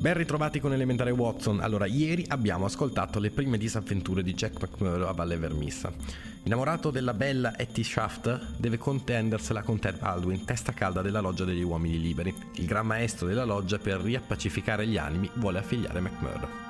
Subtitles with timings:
[0.00, 1.60] Ben ritrovati con Elementare Watson.
[1.60, 5.92] Allora, ieri abbiamo ascoltato le prime disavventure di Jack McMurdo a Valle Vermissa.
[6.44, 11.60] Innamorato della bella Etty Shaft, deve contendersela con Ted Baldwin, testa calda della loggia degli
[11.60, 12.34] uomini liberi.
[12.54, 16.69] Il gran maestro della loggia, per riappacificare gli animi, vuole affiliare McMurdo.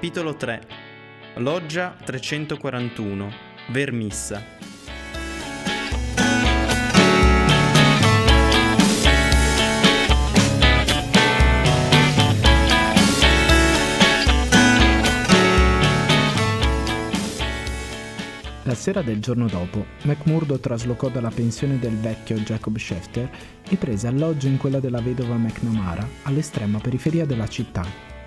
[0.00, 0.62] Capitolo 3
[1.34, 3.32] Loggia 341
[3.68, 4.42] Vermissa.
[18.62, 23.28] La sera del giorno dopo, McMurdo traslocò dalla pensione del vecchio Jacob Schefter
[23.68, 28.18] e prese alloggio in quella della vedova McNamara, all'estrema periferia della città,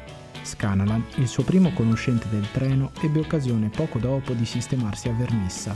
[0.43, 5.75] Scanalan, il suo primo conoscente del treno, ebbe occasione poco dopo di sistemarsi a Vernissa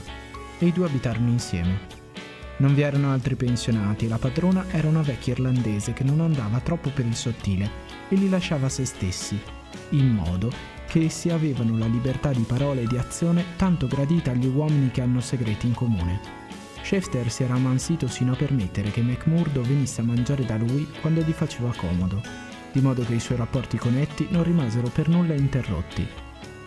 [0.58, 1.96] e i due abitarono insieme.
[2.58, 6.60] Non vi erano altri pensionati e la padrona era una vecchia irlandese che non andava
[6.60, 7.70] troppo per il sottile
[8.08, 9.40] e li lasciava a se stessi,
[9.90, 10.50] in modo
[10.86, 15.02] che essi avevano la libertà di parola e di azione tanto gradita agli uomini che
[15.02, 16.20] hanno segreti in comune.
[16.82, 21.20] Schefter si era ammansito sino a permettere che McMurdo venisse a mangiare da lui quando
[21.20, 25.34] gli faceva comodo di modo che i suoi rapporti con Etty non rimasero per nulla
[25.34, 26.06] interrotti.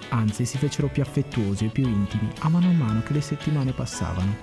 [0.10, 3.72] Anzi, si fecero più affettuosi e più intimi a mano a mano che le settimane
[3.72, 4.36] passavano.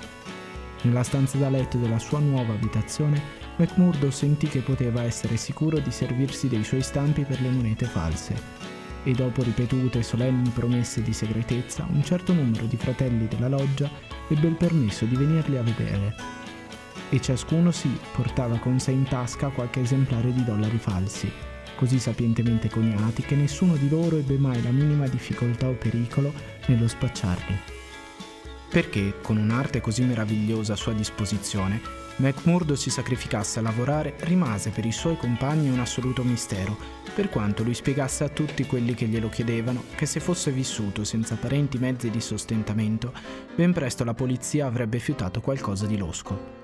[0.83, 3.21] Nella stanza da letto della sua nuova abitazione,
[3.57, 8.35] McMurdo sentì che poteva essere sicuro di servirsi dei suoi stampi per le monete false,
[9.03, 13.91] e dopo ripetute solenni promesse di segretezza, un certo numero di fratelli della loggia
[14.29, 16.38] ebbe il permesso di venirli a vedere.
[17.11, 21.31] E ciascuno si portava con sé in tasca qualche esemplare di dollari falsi,
[21.75, 26.33] così sapientemente coniati che nessuno di loro ebbe mai la minima difficoltà o pericolo
[26.67, 27.59] nello spacciarli.
[28.69, 31.81] Perché, con un'arte così meravigliosa a sua disposizione,
[32.17, 36.77] McMurdo si sacrificasse a lavorare rimase per i suoi compagni un assoluto mistero,
[37.15, 41.35] per quanto lui spiegasse a tutti quelli che glielo chiedevano che se fosse vissuto senza
[41.35, 43.13] apparenti mezzi di sostentamento,
[43.55, 46.58] ben presto la polizia avrebbe fiutato qualcosa di losco.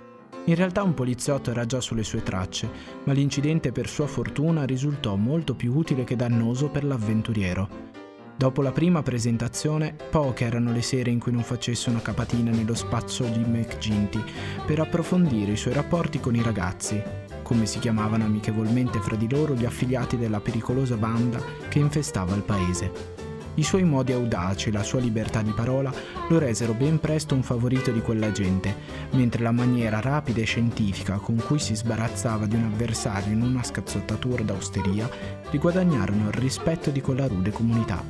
[0.46, 2.68] In realtà un poliziotto era già sulle sue tracce,
[3.04, 7.92] ma l'incidente per sua fortuna risultò molto più utile che dannoso per l'avventuriero.
[8.36, 12.74] Dopo la prima presentazione, poche erano le sere in cui non facesse una capatina nello
[12.74, 14.22] spazio di McGinty
[14.66, 17.00] per approfondire i suoi rapporti con i ragazzi,
[17.42, 22.42] come si chiamavano amichevolmente fra di loro gli affiliati della pericolosa banda che infestava il
[22.42, 23.23] paese.
[23.56, 25.92] I suoi modi audaci e la sua libertà di parola
[26.28, 28.74] lo resero ben presto un favorito di quella gente,
[29.10, 33.62] mentre la maniera rapida e scientifica con cui si sbarazzava di un avversario in una
[33.62, 35.08] scazzottatura d'austeria
[35.50, 38.02] riguadagnarono il rispetto di quella rude comunità.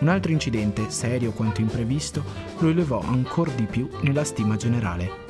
[0.00, 2.22] Un altro incidente, serio quanto imprevisto,
[2.58, 5.27] lo elevò ancora di più nella stima generale.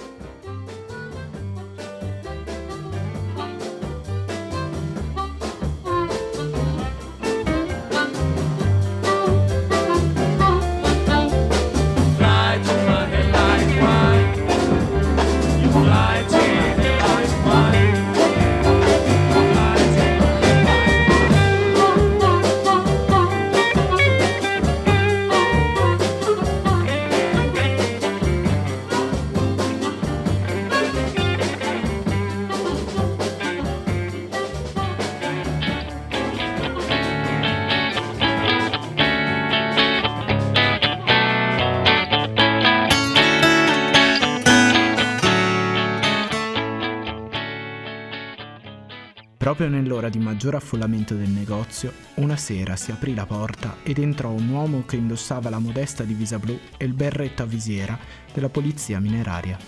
[49.58, 54.30] Proprio nell'ora di maggior affollamento del negozio, una sera si aprì la porta ed entrò
[54.30, 57.98] un uomo che indossava la modesta divisa blu e il berretto a visiera
[58.32, 59.58] della polizia mineraria.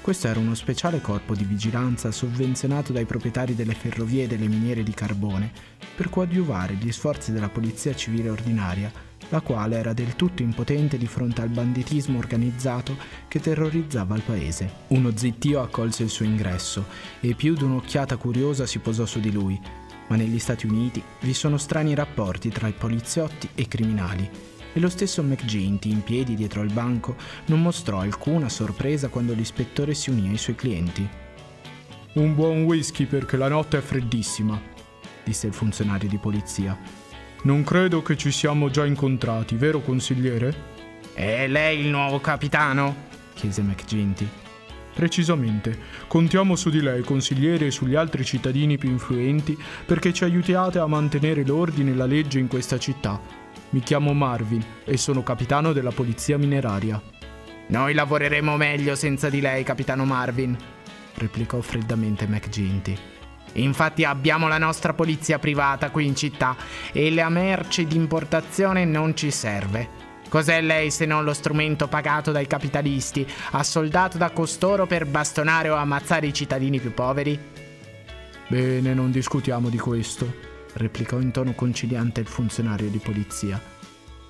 [0.00, 4.82] Questo era uno speciale corpo di vigilanza sovvenzionato dai proprietari delle ferrovie e delle miniere
[4.82, 5.52] di carbone
[5.94, 8.90] per coadiuvare gli sforzi della polizia civile ordinaria
[9.30, 12.96] la quale era del tutto impotente di fronte al banditismo organizzato
[13.28, 14.70] che terrorizzava il paese.
[14.88, 16.86] Uno zittio accolse il suo ingresso
[17.20, 19.60] e più di un'occhiata curiosa si posò su di lui,
[20.08, 24.30] ma negli Stati Uniti vi sono strani rapporti tra i poliziotti e i criminali
[24.72, 27.16] e lo stesso McGinty, in piedi dietro al banco,
[27.46, 31.08] non mostrò alcuna sorpresa quando l'ispettore si unì ai suoi clienti.
[32.14, 34.60] Un buon whisky perché la notte è freddissima,
[35.24, 36.78] disse il funzionario di polizia
[37.42, 40.76] non credo che ci siamo già incontrati, vero consigliere?
[41.14, 43.06] È lei il nuovo capitano?
[43.34, 44.28] chiese McGinty.
[44.92, 49.56] Precisamente, contiamo su di lei, consigliere, e sugli altri cittadini più influenti
[49.86, 53.20] perché ci aiutiate a mantenere l'ordine e la legge in questa città.
[53.70, 57.00] Mi chiamo Marvin e sono capitano della polizia mineraria.
[57.68, 60.56] Noi lavoreremo meglio senza di lei, capitano Marvin,
[61.14, 63.17] replicò freddamente McGinty.
[63.62, 66.56] Infatti abbiamo la nostra polizia privata qui in città
[66.92, 70.06] e la merce di importazione non ci serve.
[70.28, 75.74] Cos'è lei se non lo strumento pagato dai capitalisti, assoldato da costoro per bastonare o
[75.74, 77.38] ammazzare i cittadini più poveri?
[78.46, 80.30] Bene, non discutiamo di questo,
[80.74, 83.60] replicò in tono conciliante il funzionario di polizia.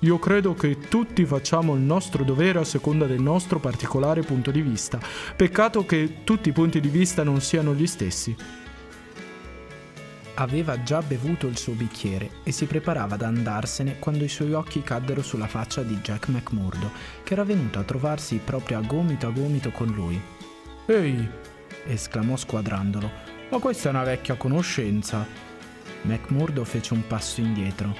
[0.03, 4.61] Io credo che tutti facciamo il nostro dovere a seconda del nostro particolare punto di
[4.61, 4.97] vista.
[5.35, 8.33] Peccato che tutti i punti di vista non siano gli stessi
[10.39, 14.81] aveva già bevuto il suo bicchiere e si preparava ad andarsene quando i suoi occhi
[14.81, 16.91] caddero sulla faccia di Jack McMurdo,
[17.23, 20.19] che era venuto a trovarsi proprio a gomito a gomito con lui.
[20.85, 21.29] Ehi!
[21.85, 23.11] esclamò squadrandolo.
[23.49, 25.25] Ma questa è una vecchia conoscenza.
[26.03, 27.93] McMurdo fece un passo indietro.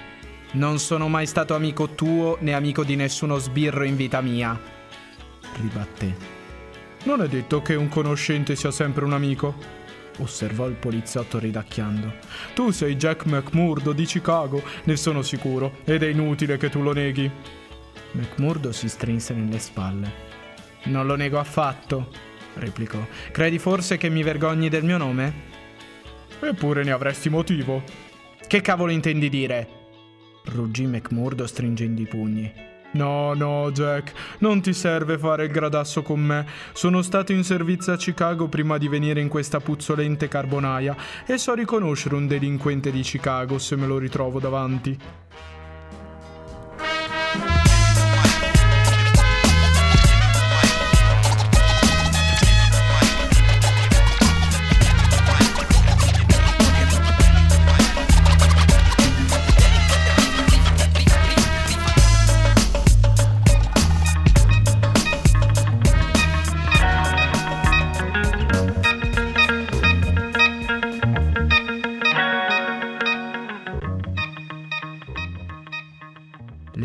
[0.51, 4.59] Non sono mai stato amico tuo né amico di nessuno sbirro in vita mia,
[5.57, 6.37] ribatté.
[7.03, 9.78] Non è detto che un conoscente sia sempre un amico
[10.19, 12.13] osservò il poliziotto ridacchiando.
[12.53, 16.93] Tu sei Jack McMurdo di Chicago, ne sono sicuro, ed è inutile che tu lo
[16.93, 17.29] neghi.
[18.11, 20.27] McMurdo si strinse nelle spalle.
[20.85, 22.11] Non lo nego affatto,
[22.55, 22.99] replicò.
[23.31, 25.47] Credi forse che mi vergogni del mio nome?
[26.39, 27.83] Eppure ne avresti motivo.
[28.47, 29.77] Che cavolo intendi dire?
[30.45, 32.51] ruggì McMurdo stringendo i pugni.
[32.91, 36.45] No, no, Jack, non ti serve fare il gradasso con me.
[36.73, 40.95] Sono stato in servizio a Chicago prima di venire in questa puzzolente carbonaia
[41.25, 44.97] e so riconoscere un delinquente di Chicago se me lo ritrovo davanti.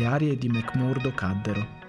[0.03, 1.83] Arie di McMurdo caddero.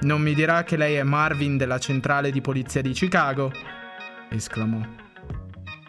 [0.00, 3.52] Non mi dirà che lei è Marvin della centrale di polizia di Chicago?
[4.30, 4.80] esclamò.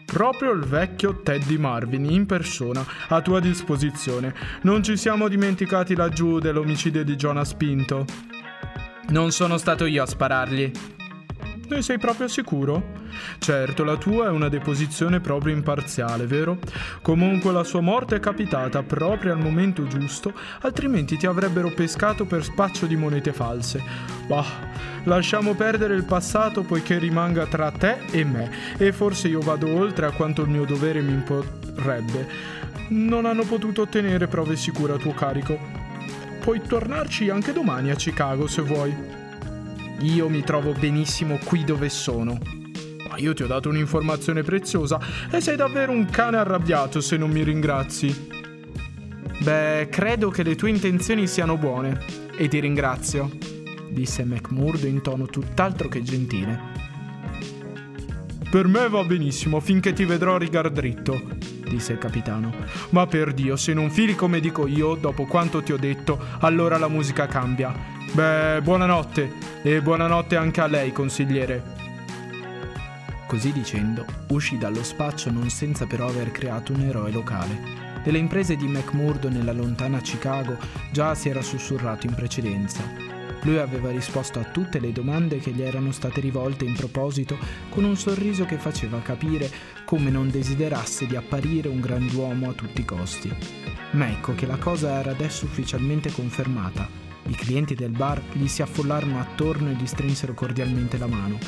[0.04, 4.32] Proprio il vecchio Teddy Marvin in persona, a tua disposizione.
[4.62, 8.04] Non ci siamo dimenticati laggiù dell'omicidio di Jonas Pinto.
[9.08, 10.70] Non sono stato io a sparargli.
[11.66, 12.92] Ne sei proprio sicuro?
[13.38, 16.58] Certo, la tua è una deposizione proprio imparziale, vero?
[17.00, 22.44] Comunque la sua morte è capitata proprio al momento giusto, altrimenti ti avrebbero pescato per
[22.44, 23.82] spaccio di monete false.
[24.26, 24.44] Bah,
[25.04, 30.04] lasciamo perdere il passato poiché rimanga tra te e me, e forse io vado oltre
[30.04, 32.28] a quanto il mio dovere mi imporrebbe.
[32.88, 35.58] Non hanno potuto ottenere prove sicure a tuo carico.
[36.40, 39.22] Puoi tornarci anche domani a Chicago se vuoi.
[40.00, 42.38] Io mi trovo benissimo qui dove sono.
[43.08, 45.00] Ma io ti ho dato un'informazione preziosa
[45.30, 48.28] e sei davvero un cane arrabbiato se non mi ringrazi.
[49.40, 52.00] Beh, credo che le tue intenzioni siano buone
[52.36, 53.30] e ti ringrazio,
[53.90, 56.60] disse McMurdo in tono tutt'altro che gentile.
[58.50, 61.20] Per me va benissimo finché ti vedrò rigar dritto,
[61.68, 62.52] disse il capitano.
[62.90, 66.78] Ma per Dio, se non fili come dico io, dopo quanto ti ho detto, allora
[66.78, 67.74] la musica cambia.
[68.12, 71.62] Beh, buonanotte e buonanotte anche a lei, consigliere.
[73.26, 77.82] Così dicendo, uscì dallo spaccio non senza però aver creato un eroe locale.
[78.04, 80.56] Delle imprese di McMurdo nella lontana Chicago
[80.92, 83.13] già si era sussurrato in precedenza.
[83.44, 87.36] Lui aveva risposto a tutte le domande che gli erano state rivolte in proposito
[87.68, 89.50] con un sorriso che faceva capire
[89.84, 93.30] come non desiderasse di apparire un grand'uomo a tutti i costi.
[93.92, 96.88] Ma ecco che la cosa era adesso ufficialmente confermata.
[97.26, 101.38] I clienti del bar gli si affollarono attorno e gli strinsero cordialmente la mano.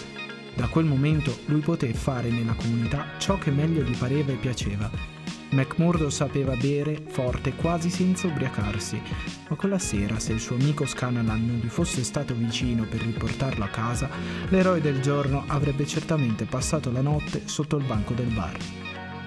[0.55, 5.16] Da quel momento lui poté fare nella comunità ciò che meglio gli pareva e piaceva.
[5.51, 9.01] McMurdo sapeva bere forte quasi senza ubriacarsi,
[9.49, 13.65] ma quella sera, se il suo amico Scanalan non gli fosse stato vicino per riportarlo
[13.65, 14.09] a casa,
[14.49, 18.57] l'eroe del giorno avrebbe certamente passato la notte sotto il banco del bar.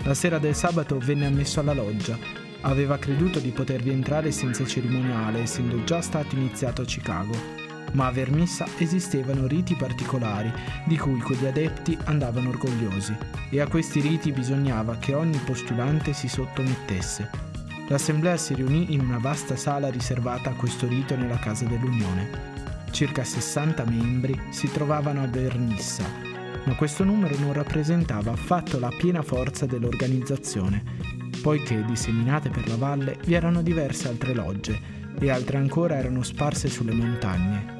[0.04, 2.18] La sera del sabato venne ammesso alla loggia.
[2.62, 7.59] Aveva creduto di potervi entrare senza cerimoniale, essendo già stato iniziato a Chicago
[7.94, 10.52] ma a Vermissa esistevano riti particolari
[10.86, 13.16] di cui quegli adepti andavano orgogliosi
[13.50, 17.30] e a questi riti bisognava che ogni postulante si sottomettesse.
[17.88, 22.58] L'assemblea si riunì in una vasta sala riservata a questo rito nella Casa dell'Unione.
[22.92, 26.28] Circa 60 membri si trovavano a Vernissa.
[26.66, 30.84] ma questo numero non rappresentava affatto la piena forza dell'organizzazione,
[31.42, 36.70] poiché disseminate per la valle vi erano diverse altre logge e altre ancora erano sparse
[36.70, 37.78] sulle montagne.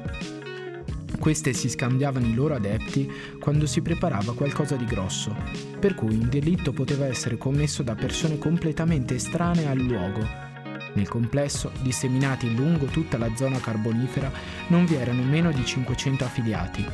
[1.18, 5.34] Queste si scambiavano i loro adepti quando si preparava qualcosa di grosso,
[5.78, 10.48] per cui un delitto poteva essere commesso da persone completamente estranee al luogo
[10.94, 14.30] nel complesso, disseminati lungo tutta la zona carbonifera,
[14.68, 16.84] non vi erano meno di 500 affiliati.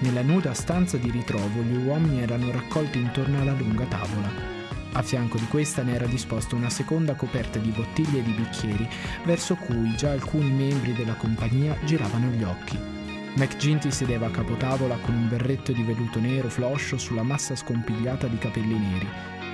[0.00, 4.59] Nella nuda stanza di ritrovo gli uomini erano raccolti intorno alla lunga tavola.
[4.92, 8.88] A fianco di questa ne era disposta una seconda coperta di bottiglie e di bicchieri,
[9.24, 12.78] verso cui già alcuni membri della compagnia giravano gli occhi.
[13.36, 18.38] McGinty sedeva a capotavola con un berretto di velluto nero floscio sulla massa scompigliata di
[18.38, 19.08] capelli neri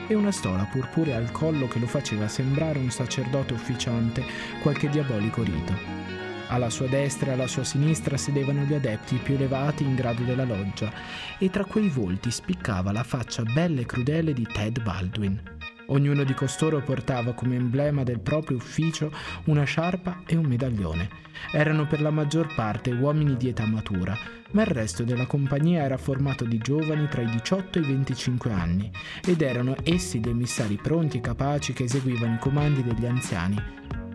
[0.08, 4.24] e una stola purpurea al collo che lo faceva sembrare un sacerdote ufficiante
[4.62, 6.15] qualche diabolico rito.
[6.48, 10.44] Alla sua destra e alla sua sinistra sedevano gli adepti più elevati in grado della
[10.44, 10.92] loggia
[11.38, 15.42] e tra quei volti spiccava la faccia bella e crudele di Ted Baldwin.
[15.88, 19.12] Ognuno di costoro portava come emblema del proprio ufficio
[19.44, 21.08] una sciarpa e un medaglione.
[21.52, 24.16] Erano per la maggior parte uomini di età matura,
[24.52, 28.52] ma il resto della compagnia era formato di giovani tra i 18 e i 25
[28.52, 28.90] anni
[29.24, 33.62] ed erano essi gli emissari pronti e capaci che eseguivano i comandi degli anziani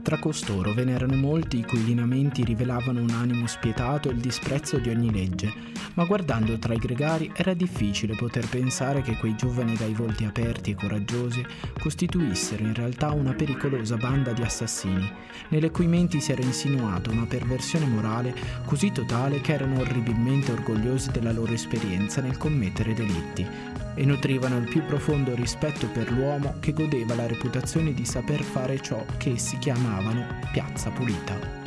[0.02, 4.78] tra costoro ve n'erano molti i cui lineamenti rivelavano un animo spietato e il disprezzo
[4.80, 5.54] di ogni legge,
[5.94, 10.72] ma guardando tra i gregari era difficile poter pensare che quei giovani dai volti aperti
[10.72, 11.46] e coraggiosi
[11.80, 15.10] costituissero in realtà una pericolosa banda di assassini,
[15.50, 18.34] nelle cui menti si era insinuata una perversione morale
[18.66, 23.46] così totale che erano orribilmente orgogliosi della loro esperienza nel commettere delitti,
[23.96, 28.80] e nutrivano il più profondo rispetto per l'uomo che godeva la reputazione di saper fare
[28.82, 31.60] ciò che essi chiamavano piazza pulita.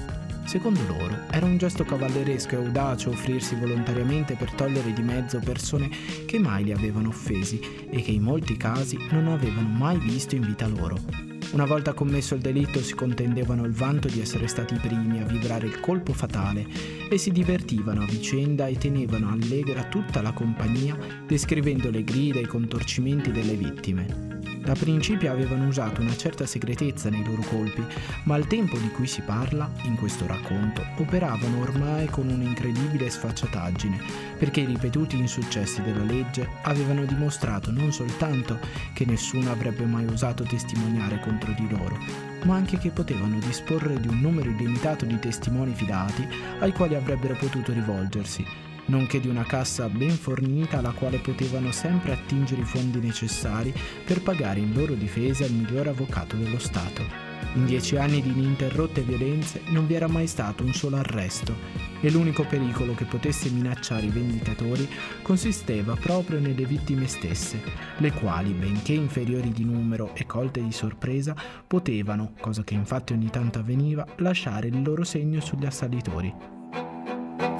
[0.44, 5.88] Secondo loro era un gesto cavalleresco e audace offrirsi volontariamente per togliere di mezzo persone
[6.26, 7.58] che mai li avevano offesi
[7.90, 11.33] e che in molti casi non avevano mai visto in vita loro.
[11.52, 15.24] Una volta commesso il delitto si contendevano il vanto di essere stati i primi a
[15.24, 16.66] vibrare il colpo fatale
[17.08, 20.96] e si divertivano a vicenda e tenevano allegra tutta la compagnia
[21.26, 24.33] descrivendo le grida e i contorcimenti delle vittime.
[24.64, 27.84] Da principio avevano usato una certa segretezza nei loro colpi,
[28.22, 34.00] ma al tempo di cui si parla, in questo racconto, operavano ormai con un'incredibile sfacciataggine,
[34.38, 38.58] perché i ripetuti insuccessi della legge avevano dimostrato non soltanto
[38.94, 41.98] che nessuno avrebbe mai osato testimoniare contro di loro,
[42.44, 46.26] ma anche che potevano disporre di un numero illimitato di testimoni fidati
[46.60, 52.12] ai quali avrebbero potuto rivolgersi nonché di una cassa ben fornita alla quale potevano sempre
[52.12, 53.72] attingere i fondi necessari
[54.04, 57.32] per pagare in loro difesa il miglior avvocato dello Stato.
[57.54, 61.54] In dieci anni di ininterrotte violenze non vi era mai stato un solo arresto
[62.00, 64.88] e l'unico pericolo che potesse minacciare i vendicatori
[65.22, 67.62] consisteva proprio nelle vittime stesse,
[67.98, 71.36] le quali, benché inferiori di numero e colte di sorpresa,
[71.66, 76.53] potevano, cosa che infatti ogni tanto avveniva, lasciare il loro segno sugli assalitori.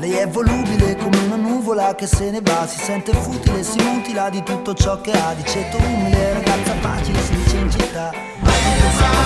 [0.05, 4.29] Lei è volubile come una nuvola che se ne va, si sente futile, si mutila
[4.29, 8.13] di tutto ciò che ha, di ceto umile, ragazza facile, si dice in città.
[8.41, 9.25] Ma non sai,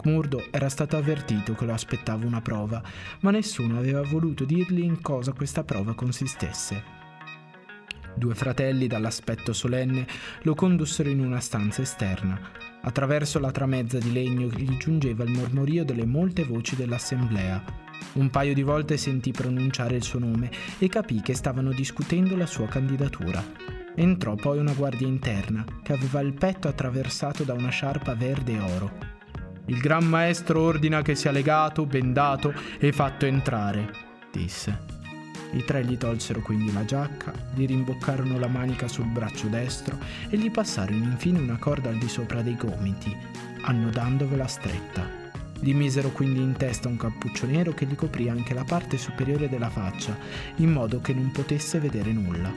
[0.00, 2.82] McMurdo era stato avvertito che lo aspettava una prova,
[3.20, 6.98] ma nessuno aveva voluto dirgli in cosa questa prova consistesse.
[8.14, 10.06] Due fratelli dall'aspetto solenne
[10.42, 12.40] lo condussero in una stanza esterna.
[12.80, 17.62] Attraverso la tramezza di legno gli giungeva il mormorio delle molte voci dell'assemblea.
[18.14, 22.46] Un paio di volte sentì pronunciare il suo nome e capì che stavano discutendo la
[22.46, 23.44] sua candidatura.
[23.94, 28.60] Entrò poi una guardia interna che aveva il petto attraversato da una sciarpa verde e
[28.60, 29.18] oro.
[29.66, 33.92] Il gran maestro ordina che sia legato, bendato e fatto entrare,
[34.32, 34.98] disse.
[35.52, 39.98] I tre gli tolsero quindi la giacca, gli rimboccarono la manica sul braccio destro
[40.28, 43.16] e gli passarono infine una corda al di sopra dei gomiti,
[43.62, 45.18] annodandovela stretta.
[45.58, 49.48] Gli misero quindi in testa un cappuccio nero che gli coprì anche la parte superiore
[49.48, 50.16] della faccia,
[50.56, 52.52] in modo che non potesse vedere nulla.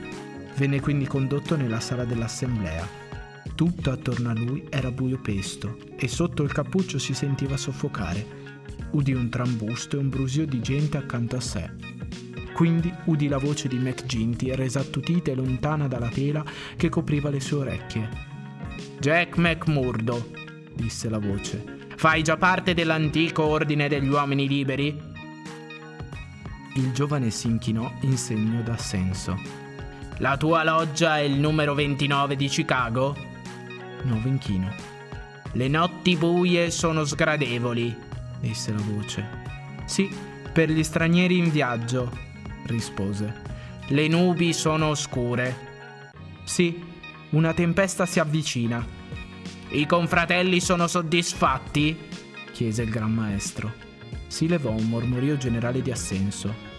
[0.56, 3.03] Venne quindi condotto nella sala dell'assemblea
[3.54, 8.42] tutto attorno a lui era buio pesto e sotto il cappuccio si sentiva soffocare.
[8.90, 11.70] Udì un trambusto e un brusio di gente accanto a sé.
[12.52, 16.44] Quindi udì la voce di McGinty resa attutita e lontana dalla tela
[16.76, 18.08] che copriva le sue orecchie.
[18.98, 20.30] Jack McMurdo,
[20.74, 21.86] disse la voce.
[21.96, 25.12] Fai già parte dell'antico ordine degli uomini liberi?
[26.76, 29.38] Il giovane si inchinò in segno d'assenso.
[30.18, 33.32] La tua loggia è il numero 29 di Chicago?
[34.04, 34.72] Nuovo inchino.
[35.52, 37.96] Le notti buie sono sgradevoli,
[38.40, 39.26] disse la voce.
[39.84, 40.10] Sì,
[40.52, 42.10] per gli stranieri in viaggio,
[42.66, 43.42] rispose.
[43.88, 46.12] Le nubi sono oscure.
[46.44, 46.82] Sì,
[47.30, 48.84] una tempesta si avvicina.
[49.68, 51.98] I confratelli sono soddisfatti?
[52.52, 53.72] chiese il gran maestro.
[54.26, 56.73] Si levò un mormorio generale di assenso.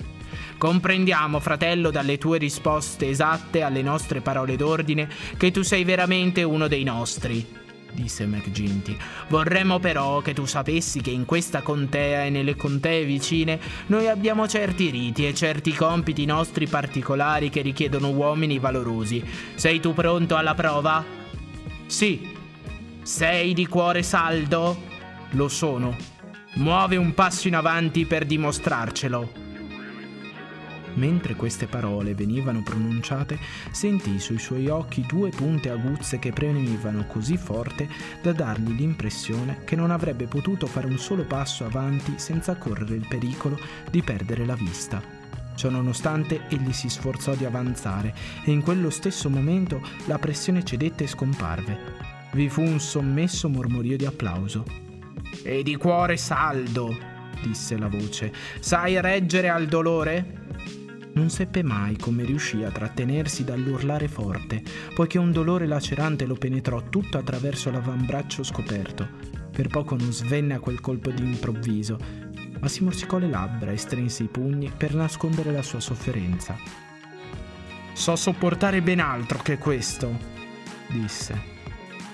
[0.58, 6.68] Comprendiamo, fratello, dalle tue risposte esatte alle nostre parole d'ordine, che tu sei veramente uno
[6.68, 7.46] dei nostri,
[7.92, 8.96] disse McGinty.
[9.28, 14.48] Vorremmo però che tu sapessi che in questa contea e nelle contee vicine noi abbiamo
[14.48, 19.24] certi riti e certi compiti nostri particolari che richiedono uomini valorosi.
[19.56, 21.04] Sei tu pronto alla prova?
[21.88, 22.34] Sì.
[23.02, 24.94] Sei di cuore saldo?
[25.32, 25.96] Lo sono.
[26.56, 29.45] Muove un passo in avanti per dimostrarcelo.
[30.96, 33.38] Mentre queste parole venivano pronunciate,
[33.72, 37.88] sentì sui suoi occhi due punte aguzze che premevano così forte
[38.22, 43.06] da dargli l'impressione che non avrebbe potuto fare un solo passo avanti senza correre il
[43.08, 43.60] pericolo
[43.90, 45.24] di perdere la vista.
[45.56, 51.08] Ciononostante egli si sforzò di avanzare e in quello stesso momento la pressione cedette e
[51.08, 51.80] scomparve.
[52.34, 54.66] Vi fu un sommesso mormorio di applauso.
[55.44, 56.96] E di cuore saldo,
[57.42, 58.34] disse la voce.
[58.60, 60.44] Sai reggere al dolore?
[61.16, 64.62] Non seppe mai come riuscì a trattenersi dall'urlare forte,
[64.94, 69.08] poiché un dolore lacerante lo penetrò tutto attraverso l'avambraccio scoperto.
[69.50, 71.98] Per poco non svenne a quel colpo di improvviso,
[72.60, 76.58] ma si morsicò le labbra e strinse i pugni per nascondere la sua sofferenza.
[77.94, 80.20] So sopportare ben altro che questo,
[80.90, 81.54] disse.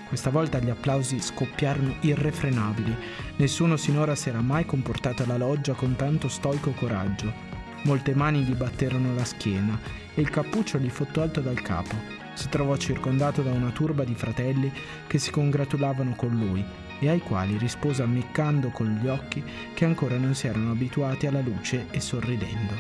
[0.08, 2.96] Questa volta gli applausi scoppiarono irrefrenabili.
[3.38, 7.51] Nessuno sinora si era mai comportato alla loggia con tanto stoico coraggio.
[7.84, 9.80] Molte mani gli batterono la schiena
[10.14, 11.96] e il cappuccio gli fu tolto dal capo.
[12.34, 14.72] Si trovò circondato da una turba di fratelli
[15.08, 16.64] che si congratulavano con lui
[17.00, 21.42] e ai quali rispose ammiccando con gli occhi che ancora non si erano abituati alla
[21.42, 22.74] luce e sorridendo.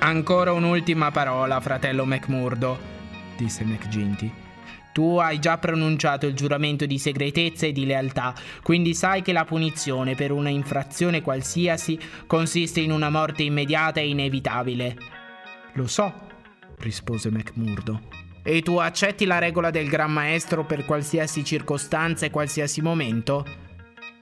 [0.00, 2.78] Ancora un'ultima parola, fratello McMurdo,
[3.36, 4.46] disse McGinty.
[4.92, 9.44] Tu hai già pronunciato il giuramento di segretezza e di lealtà, quindi sai che la
[9.44, 14.96] punizione per una infrazione qualsiasi consiste in una morte immediata e inevitabile.
[15.74, 16.12] Lo so,
[16.78, 18.00] rispose McMurdo.
[18.42, 23.44] E tu accetti la regola del Gran Maestro per qualsiasi circostanza e qualsiasi momento?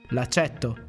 [0.09, 0.86] L'accetto,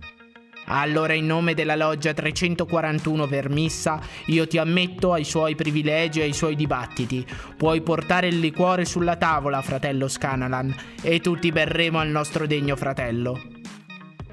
[0.67, 6.34] allora in nome della loggia 341 Vermissa io ti ammetto ai suoi privilegi e ai
[6.34, 7.25] suoi dibattiti.
[7.56, 13.39] Puoi portare il liquore sulla tavola, fratello Scanalan, e tutti berremo al nostro degno fratello.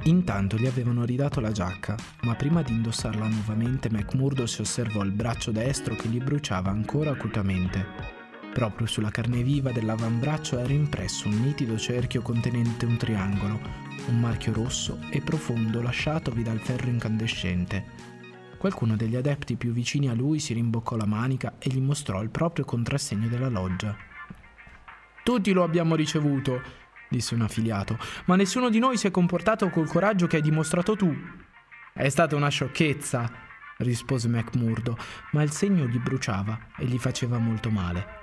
[0.05, 5.12] Intanto gli avevano ridato la giacca, ma prima di indossarla nuovamente McMurdo si osservò il
[5.12, 8.13] braccio destro che gli bruciava ancora acutamente.
[8.55, 13.61] Proprio sulla carne viva dell'avambraccio era impresso un nitido cerchio contenente un triangolo,
[14.07, 17.85] un marchio rosso e profondo lasciatovi dal ferro incandescente.
[18.57, 22.31] Qualcuno degli adepti più vicini a lui si rimboccò la manica e gli mostrò il
[22.31, 23.97] proprio contrassegno della loggia.
[25.25, 26.62] Tutti lo abbiamo ricevuto,
[27.09, 30.95] disse un affiliato, ma nessuno di noi si è comportato col coraggio che hai dimostrato
[30.95, 31.12] tu.
[31.93, 33.33] È stata una sciocchezza,
[33.79, 34.97] rispose McMurdo,
[35.33, 38.23] ma il segno gli bruciava e gli faceva molto male.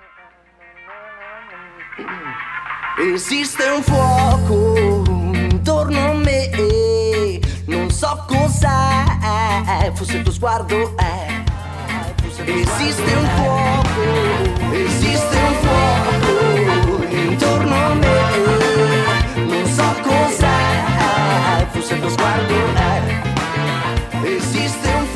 [3.13, 4.75] Esiste un fuoco
[5.34, 11.43] intorno a me, non so cos'è, forse il tuo sguardo è.
[12.45, 14.01] Esiste un fuoco,
[14.71, 18.19] esiste un fuoco intorno a me,
[19.36, 23.01] non so cos'è, forse il tuo sguardo è.
[24.23, 25.11] Esiste un fuoco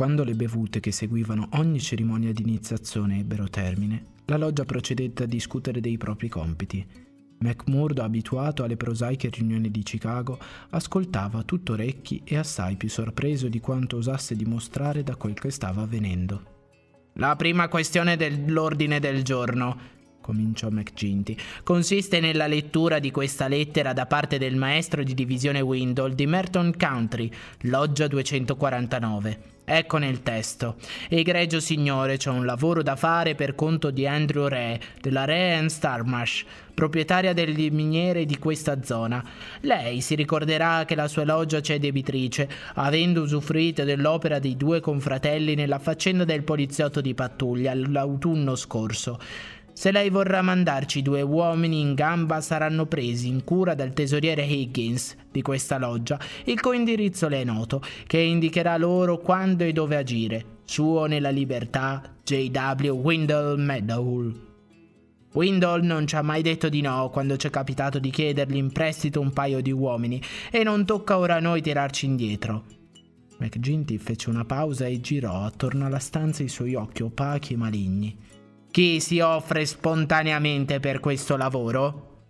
[0.00, 5.26] Quando le bevute che seguivano ogni cerimonia di iniziazione ebbero termine, la loggia procedette a
[5.26, 6.82] discutere dei propri compiti.
[7.40, 10.38] McMurdo, abituato alle prosaiche riunioni di Chicago,
[10.70, 15.82] ascoltava tutto orecchi e assai più sorpreso di quanto osasse dimostrare da quel che stava
[15.82, 16.44] avvenendo.
[17.16, 19.78] La prima questione dell'ordine del giorno,
[20.22, 26.14] cominciò McGinty, consiste nella lettura di questa lettera da parte del maestro di divisione Windle
[26.14, 27.30] di Merton Country,
[27.64, 29.58] loggia 249.
[29.72, 30.74] Ecco nel testo.
[31.08, 36.44] Egregio signore, c'è un lavoro da fare per conto di Andrew Re, della Re Starmash,
[36.74, 39.24] proprietaria delle miniere di questa zona.
[39.60, 45.54] Lei si ricorderà che la sua loggia c'è debitrice, avendo usufruito dell'opera dei due confratelli
[45.54, 49.20] nella faccenda del poliziotto di pattuglia l'autunno scorso.
[49.80, 55.16] Se lei vorrà mandarci due uomini in gamba saranno presi in cura dal tesoriere Higgins
[55.32, 59.96] di questa loggia, il cui indirizzo le è noto, che indicherà loro quando e dove
[59.96, 60.44] agire.
[60.66, 62.90] Suo nella libertà, J.W.
[62.90, 64.32] Windle Meadow.
[65.32, 68.72] Windle non ci ha mai detto di no quando ci è capitato di chiedergli in
[68.72, 72.64] prestito un paio di uomini e non tocca ora a noi tirarci indietro.
[73.38, 78.18] McGinty fece una pausa e girò attorno alla stanza i suoi occhi opachi e maligni.
[78.70, 82.28] Chi si offre spontaneamente per questo lavoro?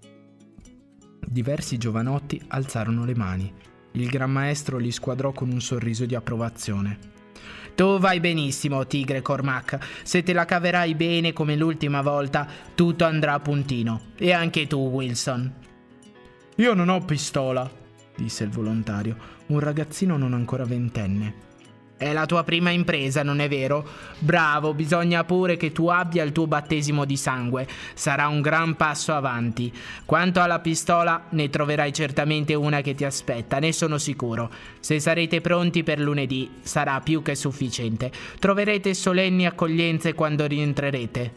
[1.21, 3.53] Diversi giovanotti alzarono le mani.
[3.93, 6.99] Il gran maestro li squadrò con un sorriso di approvazione.
[7.75, 9.79] Tu vai benissimo, Tigre Cormac.
[10.03, 14.13] Se te la caverai bene come l'ultima volta, tutto andrà a puntino.
[14.17, 15.53] E anche tu, Wilson.
[16.57, 17.71] Io non ho pistola,
[18.17, 19.15] disse il volontario,
[19.49, 21.49] un ragazzino non ancora ventenne.
[22.01, 23.87] È la tua prima impresa, non è vero?
[24.21, 27.69] Bravo, bisogna pure che tu abbia il tuo battesimo di sangue.
[27.93, 29.71] Sarà un gran passo avanti.
[30.07, 34.51] Quanto alla pistola, ne troverai certamente una che ti aspetta, ne sono sicuro.
[34.81, 38.11] Se sarete pronti per lunedì, sarà più che sufficiente.
[38.39, 41.33] Troverete solenni accoglienze quando rientrerete.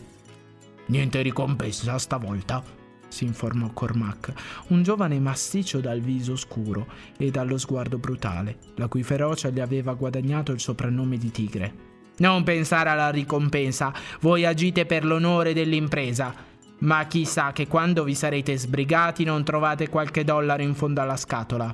[0.86, 2.64] Niente ricompensa stavolta,
[3.14, 4.34] si informò Cormac,
[4.70, 9.94] un giovane massiccio dal viso scuro e dallo sguardo brutale, la cui ferocia gli aveva
[9.94, 11.74] guadagnato il soprannome di tigre.
[12.18, 16.34] Non pensare alla ricompensa, voi agite per l'onore dell'impresa.
[16.80, 21.74] Ma chissà che quando vi sarete sbrigati non trovate qualche dollaro in fondo alla scatola.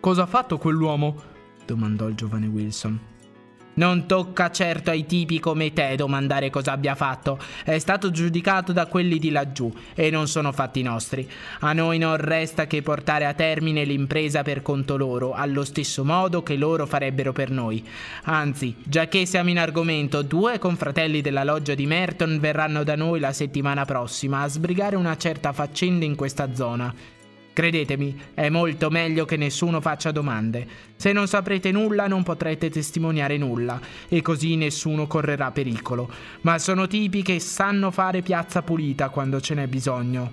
[0.00, 1.22] Cosa ha fatto quell'uomo?
[1.64, 2.98] domandò il giovane Wilson.
[3.72, 7.38] Non tocca certo ai tipi come te domandare cosa abbia fatto.
[7.64, 11.28] È stato giudicato da quelli di laggiù e non sono fatti nostri.
[11.60, 16.42] A noi non resta che portare a termine l'impresa per conto loro, allo stesso modo
[16.42, 17.86] che loro farebbero per noi.
[18.24, 23.20] Anzi, già che siamo in argomento, due confratelli della loggia di Merton verranno da noi
[23.20, 27.18] la settimana prossima a sbrigare una certa faccenda in questa zona.
[27.52, 30.66] Credetemi, è molto meglio che nessuno faccia domande.
[30.96, 36.08] Se non saprete nulla non potrete testimoniare nulla e così nessuno correrà pericolo.
[36.42, 40.32] Ma sono tipi che sanno fare piazza pulita quando ce n'è bisogno.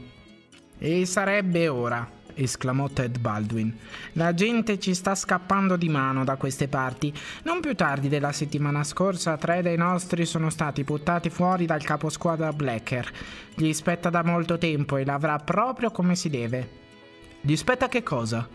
[0.78, 3.76] E sarebbe ora, esclamò Ted Baldwin.
[4.14, 7.12] La gente ci sta scappando di mano da queste parti.
[7.44, 12.54] Non più tardi della settimana scorsa, tre dei nostri sono stati buttati fuori dal caposquadra
[12.54, 13.12] Blacker.
[13.56, 16.86] Gli spetta da molto tempo e l'avrà proprio come si deve.
[17.48, 18.46] Gli spetta che cosa?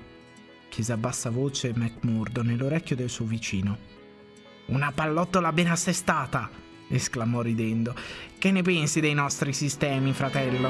[0.68, 3.78] chiese a bassa voce McMurdo nell'orecchio del suo vicino.
[4.66, 6.50] Una pallottola ben assestata!
[6.90, 7.94] esclamò ridendo.
[8.36, 10.68] Che ne pensi dei nostri sistemi, fratello?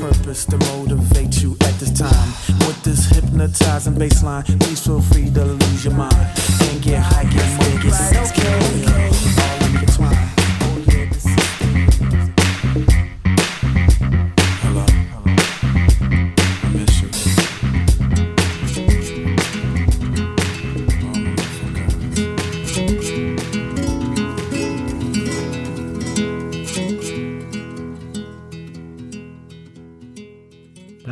[0.00, 2.32] purpose to motivate you at this time.
[2.66, 7.58] With this hypnotizing baseline, please feel free to lose your mind and get high, get
[7.58, 10.45] money, get sex, get money, all intertwined.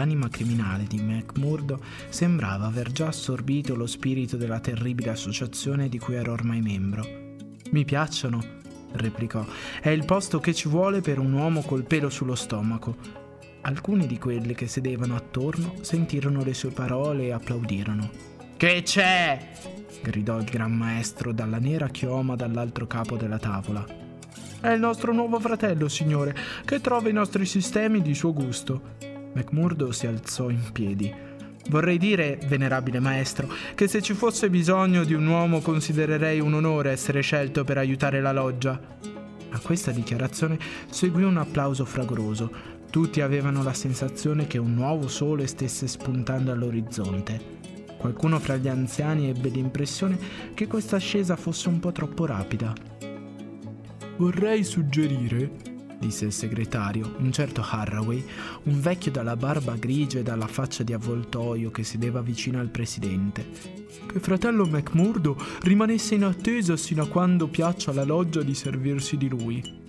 [0.05, 6.15] L'anima criminale di McMurdo sembrava aver già assorbito lo spirito della terribile associazione di cui
[6.15, 7.33] era ormai membro.
[7.71, 8.39] Mi piacciono,
[8.93, 9.47] replicò.
[9.81, 12.97] È il posto che ci vuole per un uomo col pelo sullo stomaco.
[13.63, 18.11] Alcuni di quelli che sedevano attorno sentirono le sue parole e applaudirono.
[18.59, 19.53] Che c'è?
[20.03, 23.87] gridò il gran maestro dalla nera chioma dall'altro capo della tavola.
[24.61, 26.37] È il nostro nuovo fratello, signore,
[26.67, 29.14] che trova i nostri sistemi di suo gusto.
[29.35, 31.13] McMurdo si alzò in piedi.
[31.71, 36.91] Vorrei dire, venerabile maestro, che se ci fosse bisogno di un uomo considererei un onore
[36.91, 38.79] essere scelto per aiutare la loggia.
[39.51, 40.59] A questa dichiarazione
[40.91, 42.73] seguì un applauso fragoroso.
[42.91, 47.53] Tutti avevano la sensazione che un nuovo sole stesse spuntando all'orizzonte.
[47.97, 50.19] Qualcuno fra gli anziani ebbe l'impressione
[50.53, 52.73] che questa ascesa fosse un po' troppo rapida.
[54.17, 55.74] Vorrei suggerire,
[56.05, 58.23] disse il segretario, un certo Harraway,
[58.65, 63.47] un vecchio dalla barba grigia e dalla faccia di avvoltoio che sedeva vicino al presidente.
[64.07, 69.29] Che fratello McMurdo rimanesse in attesa sino a quando piaccia alla loggia di servirsi di
[69.29, 69.83] lui.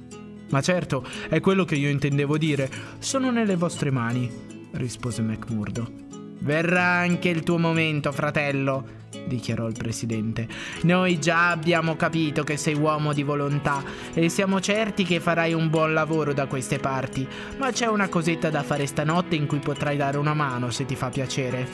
[0.49, 2.69] Ma certo, è quello che io intendevo dire.
[2.99, 4.31] Sono nelle vostre mani,
[4.71, 6.03] rispose McMurdo.
[6.39, 10.47] Verrà anche il tuo momento, fratello, dichiarò il presidente.
[10.83, 13.83] Noi già abbiamo capito che sei uomo di volontà
[14.13, 18.49] e siamo certi che farai un buon lavoro da queste parti, ma c'è una cosetta
[18.49, 21.67] da fare stanotte in cui potrai dare una mano se ti fa piacere.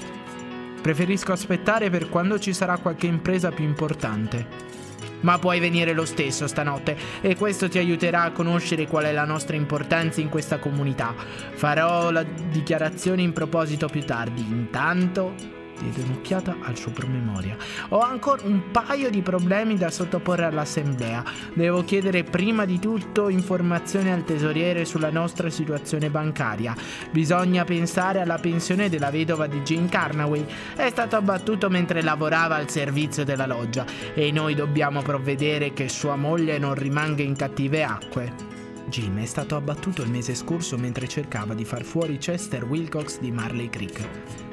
[0.81, 4.79] Preferisco aspettare per quando ci sarà qualche impresa più importante.
[5.21, 9.25] Ma puoi venire lo stesso stanotte e questo ti aiuterà a conoscere qual è la
[9.25, 11.13] nostra importanza in questa comunità.
[11.53, 14.41] Farò la dichiarazione in proposito più tardi.
[14.41, 17.55] Intanto diede un'occhiata al suo promemoria.
[17.89, 21.23] Ho ancora un paio di problemi da sottoporre all'assemblea.
[21.53, 26.75] Devo chiedere prima di tutto informazioni al tesoriere sulla nostra situazione bancaria.
[27.11, 30.45] Bisogna pensare alla pensione della vedova di Jane Carnaway.
[30.75, 36.15] È stato abbattuto mentre lavorava al servizio della loggia e noi dobbiamo provvedere che sua
[36.15, 38.50] moglie non rimanga in cattive acque.
[38.91, 43.31] Jim è stato abbattuto il mese scorso mentre cercava di far fuori Chester Wilcox di
[43.31, 44.05] Marley Creek,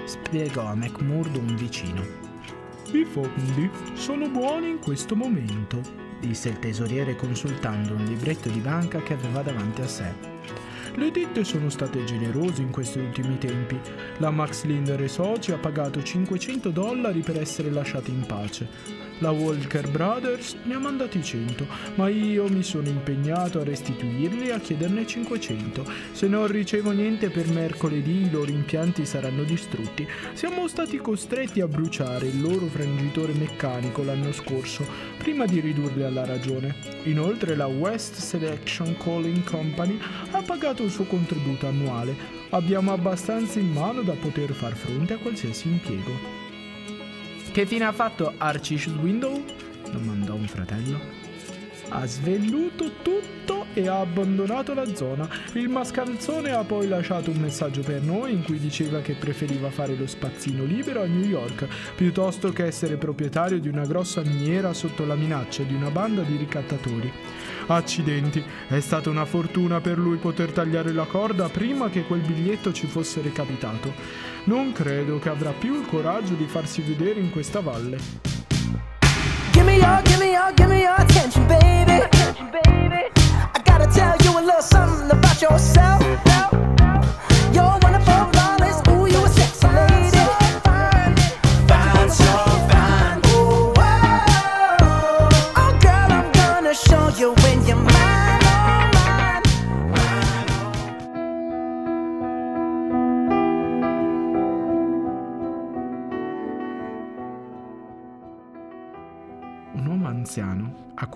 [0.05, 2.01] spiegò a McMurdo un vicino.
[2.93, 5.81] I fondi sono buoni in questo momento,
[6.21, 10.38] disse il tesoriere consultando un libretto di banca che aveva davanti a sé.
[10.99, 13.79] Le ditte sono state generose in questi ultimi tempi.
[14.17, 19.07] La Max Linder e Soci ha pagato 500 dollari per essere lasciati in pace.
[19.21, 24.53] La Walker Brothers ne ha mandati 100, ma io mi sono impegnato a restituirli e
[24.53, 25.85] a chiederne 500.
[26.13, 30.07] Se non ricevo niente per mercoledì i loro impianti saranno distrutti.
[30.35, 36.25] Siamo stati costretti a bruciare il loro frangitore meccanico l'anno scorso, prima di ridurli alla
[36.25, 36.77] ragione.
[37.05, 39.99] Inoltre la West Selection Calling Company
[40.31, 42.17] ha pagato il suo contributo annuale.
[42.51, 46.13] Abbiamo abbastanza in mano da poter far fronte a qualsiasi impiego.
[47.53, 49.45] Che fine ha fatto Archie Swindow?
[49.91, 50.99] domandò un fratello.
[51.91, 55.29] Ha svelluto tutto e ha abbandonato la zona.
[55.55, 59.95] Il mascalzone ha poi lasciato un messaggio per noi in cui diceva che preferiva fare
[59.95, 65.07] lo spazzino libero a New York piuttosto che essere proprietario di una grossa miniera sotto
[65.07, 67.11] la minaccia di una banda di ricattatori.
[67.71, 72.73] Accidenti, è stata una fortuna per lui poter tagliare la corda prima che quel biglietto
[72.73, 73.93] ci fosse recapitato.
[74.45, 77.99] Non credo che avrà più il coraggio di farsi vedere in questa valle.
[79.53, 82.01] Give me your, give me your, give me your attention, baby.
[83.53, 86.03] I gotta tell you a little something about yourself.
[87.53, 88.38] You're wonderful,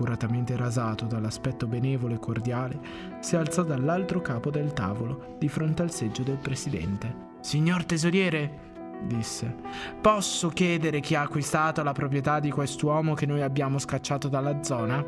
[0.03, 2.81] accuratamente rasato dall'aspetto benevolo e cordiale,
[3.21, 7.31] si alzò dall'altro capo del tavolo, di fronte al seggio del presidente.
[7.41, 8.71] Signor tesoriere,
[9.07, 9.55] disse,
[10.01, 15.05] posso chiedere chi ha acquistato la proprietà di quest'uomo che noi abbiamo scacciato dalla zona?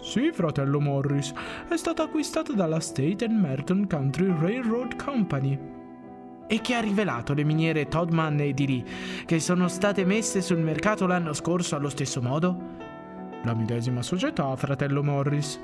[0.00, 1.32] Sì, fratello Morris,
[1.68, 5.58] è stata acquistata dalla State and Merton Country Railroad Company.
[6.46, 8.84] E che ha rivelato le miniere Todman e Diri,
[9.26, 12.90] che sono state messe sul mercato l'anno scorso allo stesso modo?
[13.44, 15.58] La medesima società, fratello Morris.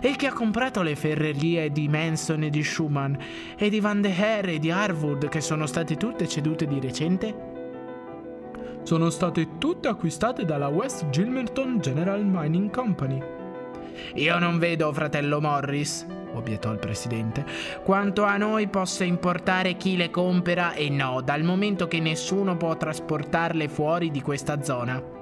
[0.00, 3.14] E che ha comprato le ferrerie di Manson e di Schumann
[3.56, 7.52] e di Van de Her e di Harwood, che sono state tutte cedute di recente?
[8.84, 13.20] Sono state tutte acquistate dalla West Gilmerton General Mining Company.
[14.14, 17.44] Io non vedo, fratello Morris, obiettò il presidente,
[17.82, 22.76] quanto a noi possa importare chi le compera e no, dal momento che nessuno può
[22.76, 25.13] trasportarle fuori di questa zona.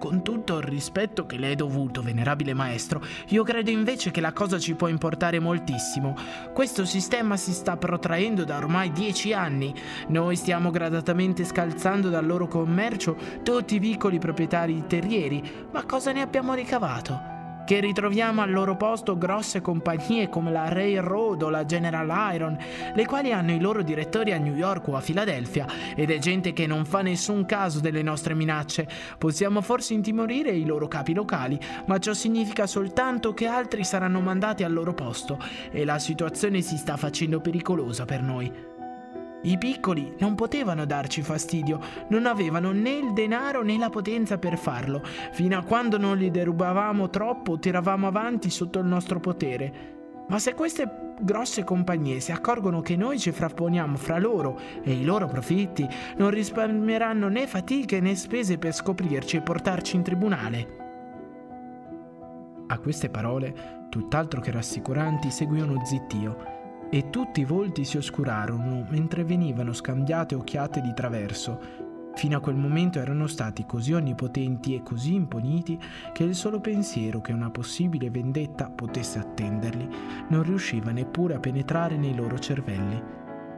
[0.00, 4.32] Con tutto il rispetto che le è dovuto, venerabile maestro, io credo invece che la
[4.32, 6.16] cosa ci può importare moltissimo.
[6.54, 9.74] Questo sistema si sta protraendo da ormai dieci anni.
[10.08, 16.22] Noi stiamo gradatamente scalzando dal loro commercio tutti i piccoli proprietari terrieri, ma cosa ne
[16.22, 17.29] abbiamo ricavato?
[17.70, 22.58] Che ritroviamo al loro posto grosse compagnie come la Railroad o la General Iron,
[22.92, 26.52] le quali hanno i loro direttori a New York o a Filadelfia, ed è gente
[26.52, 28.88] che non fa nessun caso delle nostre minacce.
[29.18, 34.64] Possiamo forse intimorire i loro capi locali, ma ciò significa soltanto che altri saranno mandati
[34.64, 35.38] al loro posto,
[35.70, 38.69] e la situazione si sta facendo pericolosa per noi.
[39.42, 44.58] I piccoli non potevano darci fastidio, non avevano né il denaro né la potenza per
[44.58, 45.02] farlo.
[45.32, 50.24] Fino a quando non li derubavamo troppo, tiravamo avanti sotto il nostro potere.
[50.28, 55.04] Ma se queste grosse compagnie si accorgono che noi ci frapponiamo fra loro e i
[55.04, 60.76] loro profitti, non risparmieranno né fatiche né spese per scoprirci e portarci in tribunale.
[62.66, 66.59] A queste parole, tutt'altro che rassicuranti, seguì uno zittio.
[66.90, 71.88] E tutti i volti si oscurarono mentre venivano scambiate occhiate di traverso.
[72.14, 75.78] Fino a quel momento erano stati così onnipotenti e così imponiti
[76.12, 79.88] che il solo pensiero che una possibile vendetta potesse attenderli
[80.28, 83.00] non riusciva neppure a penetrare nei loro cervelli.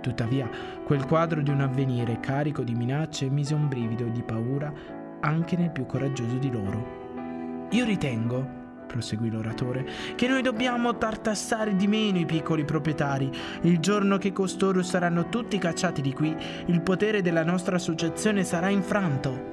[0.03, 0.51] Tuttavia,
[0.85, 4.73] quel quadro di un avvenire carico di minacce mise un brivido di paura
[5.21, 7.67] anche nel più coraggioso di loro.
[7.71, 8.61] Io ritengo,
[8.93, 13.33] proseguì l'oratore, che noi dobbiamo tartassare di meno i piccoli proprietari.
[13.63, 18.69] Il giorno che costoro saranno tutti cacciati di qui, il potere della nostra associazione sarà
[18.69, 19.51] infranto.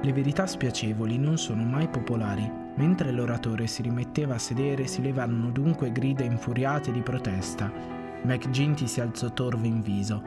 [0.00, 2.64] Le verità spiacevoli non sono mai popolari.
[2.76, 7.70] Mentre l'oratore si rimetteva a sedere, si levarono dunque grida infuriate di protesta.
[8.22, 10.22] McGinty si alzò torvo in viso.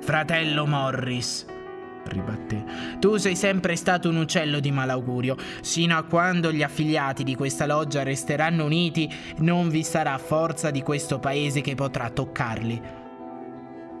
[0.00, 1.46] Fratello Morris,
[2.08, 2.64] ribatté.
[2.98, 5.36] Tu sei sempre stato un uccello di malaugurio.
[5.60, 10.82] Sino a quando gli affiliati di questa loggia resteranno uniti, non vi sarà forza di
[10.82, 13.04] questo paese che potrà toccarli.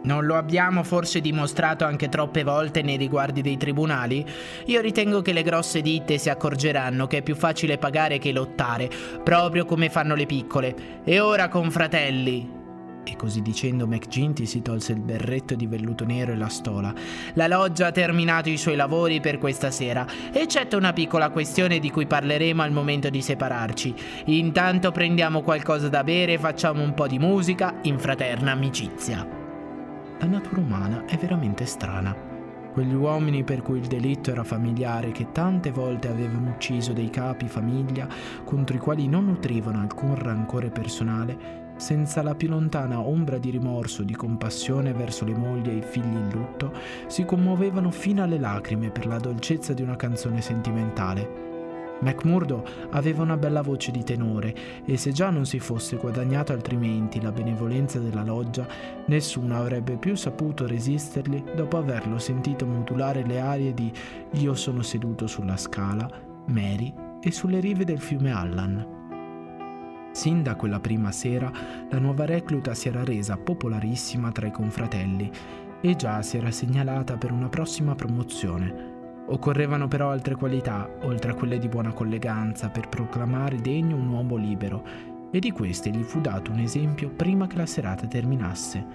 [0.06, 4.24] Non lo abbiamo forse dimostrato anche troppe volte nei riguardi dei tribunali?
[4.66, 8.88] Io ritengo che le grosse ditte si accorgeranno che è più facile pagare che lottare,
[9.24, 11.02] proprio come fanno le piccole.
[11.04, 12.55] E ora, confratelli,
[13.06, 16.92] e così dicendo McGinty si tolse il berretto di velluto nero e la stola.
[17.34, 21.90] La loggia ha terminato i suoi lavori per questa sera, eccetto una piccola questione di
[21.90, 23.94] cui parleremo al momento di separarci.
[24.26, 29.26] Intanto prendiamo qualcosa da bere e facciamo un po' di musica in fraterna amicizia.
[30.18, 32.34] La natura umana è veramente strana.
[32.72, 37.48] Quegli uomini per cui il delitto era familiare, che tante volte avevano ucciso dei capi
[37.48, 38.06] famiglia
[38.44, 44.02] contro i quali non nutrivano alcun rancore personale, senza la più lontana ombra di rimorso
[44.02, 46.72] di compassione verso le mogli e i figli in lutto,
[47.06, 51.44] si commuovevano fino alle lacrime per la dolcezza di una canzone sentimentale.
[52.00, 57.20] McMurdo aveva una bella voce di tenore e se già non si fosse guadagnato altrimenti
[57.20, 58.66] la benevolenza della loggia,
[59.06, 63.90] nessuno avrebbe più saputo resistergli dopo averlo sentito modulare le arie di
[64.32, 66.08] Io sono seduto sulla scala,
[66.46, 68.95] Mary e sulle rive del fiume Allan.
[70.16, 71.52] Sin da quella prima sera
[71.90, 75.30] la nuova recluta si era resa popolarissima tra i confratelli
[75.82, 78.94] e già si era segnalata per una prossima promozione.
[79.26, 84.36] Occorrevano però altre qualità, oltre a quelle di buona colleganza, per proclamare degno un uomo
[84.36, 84.82] libero,
[85.30, 88.86] e di queste gli fu dato un esempio prima che la serata terminasse.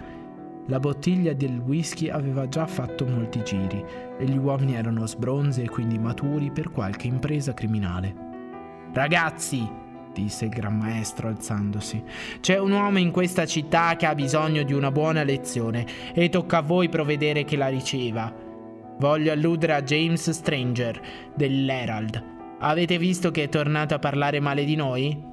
[0.65, 3.86] La bottiglia del whisky aveva già fatto molti giri
[4.17, 8.15] e gli uomini erano sbronzi e quindi maturi per qualche impresa criminale.
[8.91, 9.81] Ragazzi,
[10.13, 12.04] disse il gran maestro alzandosi.
[12.39, 16.58] C'è un uomo in questa città che ha bisogno di una buona lezione e tocca
[16.58, 18.34] a voi provvedere che la riceva.
[19.00, 21.02] Voglio alludere a James Stranger
[21.36, 22.24] dell'Herald.
[22.60, 25.30] Avete visto che è tornato a parlare male di noi?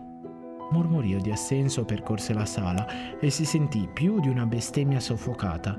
[0.71, 5.79] Mormorio di assenso percorse la sala e si sentì più di una bestemmia soffocata.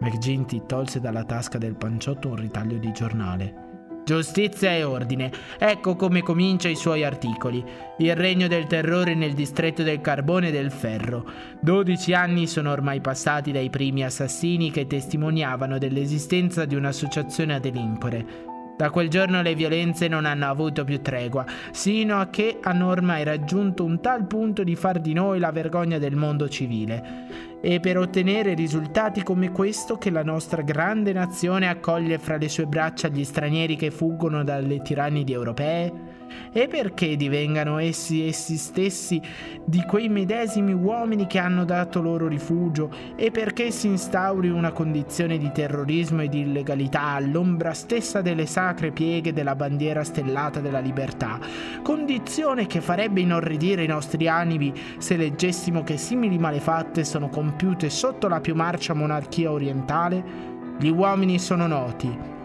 [0.00, 3.69] McGinty tolse dalla tasca del panciotto un ritaglio di giornale.
[4.04, 5.30] Giustizia e ordine.
[5.58, 7.64] Ecco come comincia i suoi articoli.
[7.98, 11.24] Il regno del terrore nel distretto del carbone e del ferro.
[11.60, 18.49] Dodici anni sono ormai passati dai primi assassini che testimoniavano dell'esistenza di un'associazione a delinquere.
[18.80, 23.24] Da quel giorno le violenze non hanno avuto più tregua, sino a che hanno ormai
[23.24, 27.58] raggiunto un tal punto di far di noi la vergogna del mondo civile.
[27.60, 32.64] È per ottenere risultati come questo che la nostra grande nazione accoglie fra le sue
[32.64, 36.19] braccia gli stranieri che fuggono dalle tirannidi europee?
[36.52, 39.20] E perché divengano essi essi stessi
[39.64, 42.90] di quei medesimi uomini che hanno dato loro rifugio?
[43.16, 48.90] E perché si instauri una condizione di terrorismo e di illegalità all'ombra stessa delle sacre
[48.90, 51.38] pieghe della bandiera stellata della libertà?
[51.82, 58.28] Condizione che farebbe inorridire i nostri animi se leggessimo che simili malefatte sono compiute sotto
[58.28, 60.48] la più marcia monarchia orientale?
[60.78, 62.38] Gli uomini sono noti,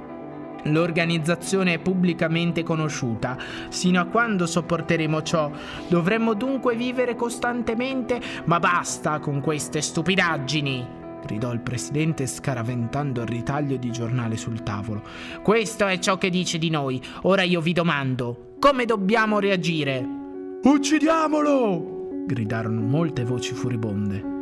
[0.65, 3.38] L'organizzazione è pubblicamente conosciuta.
[3.69, 5.51] Sino a quando sopporteremo ciò?
[5.88, 8.21] Dovremmo dunque vivere costantemente?
[8.45, 11.04] Ma basta con queste stupidaggini!
[11.25, 15.01] gridò il presidente scaraventando il ritaglio di giornale sul tavolo.
[15.41, 17.01] Questo è ciò che dice di noi.
[17.23, 20.07] Ora io vi domando, come dobbiamo reagire?
[20.61, 22.26] Uccidiamolo!
[22.28, 24.34] gridarono molte voci furibonde.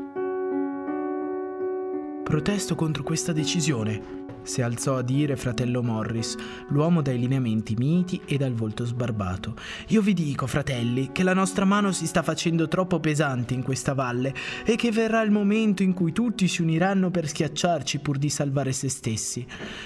[2.23, 6.35] Protesto contro questa decisione, si alzò a dire fratello Morris,
[6.69, 9.55] l'uomo dai lineamenti miti e dal volto sbarbato.
[9.87, 13.93] Io vi dico, fratelli, che la nostra mano si sta facendo troppo pesante in questa
[13.93, 14.33] valle
[14.65, 18.71] e che verrà il momento in cui tutti si uniranno per schiacciarci pur di salvare
[18.71, 19.45] se stessi.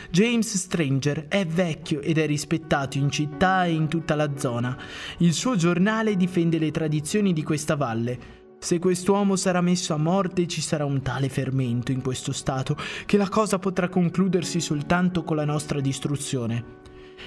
[0.10, 4.78] James Stranger è vecchio ed è rispettato in città e in tutta la zona.
[5.20, 8.36] Il suo giornale difende le tradizioni di questa valle.
[8.60, 13.18] Se quest'uomo sarà messo a morte ci sarà un tale fermento in questo stato che
[13.18, 16.76] la cosa potrà concludersi soltanto con la nostra distruzione.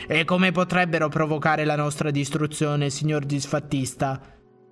[0.06, 4.20] E come potrebbero provocare la nostra distruzione, signor disfattista?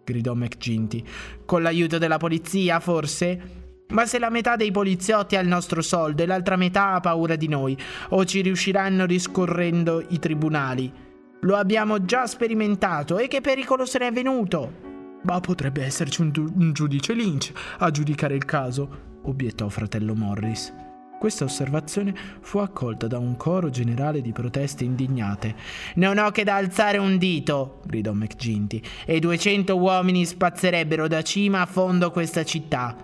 [0.04, 1.04] gridò McGinty.
[1.44, 3.66] Con l'aiuto della polizia, forse?
[3.88, 7.36] Ma se la metà dei poliziotti ha il nostro soldo e l'altra metà ha paura
[7.36, 7.76] di noi,
[8.10, 10.92] o ci riusciranno riscorrendo i tribunali?
[11.40, 14.97] Lo abbiamo già sperimentato e che pericolo se ne è venuto?
[15.28, 20.72] Ma potrebbe esserci un, un giudice Lynch a giudicare il caso, obiettò fratello Morris.
[21.18, 25.54] Questa osservazione fu accolta da un coro generale di proteste indignate.
[25.96, 31.60] Non ho che da alzare un dito, gridò McGinty, e 200 uomini spazzerebbero da cima
[31.60, 32.96] a fondo questa città.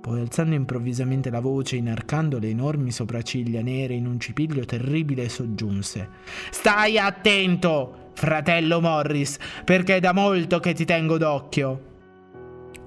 [0.00, 6.08] Poi alzando improvvisamente la voce, inarcando le enormi sopracciglia nere in un cipiglio terribile, soggiunse:
[6.50, 11.92] Stai attento, fratello Morris, perché è da molto che ti tengo d'occhio.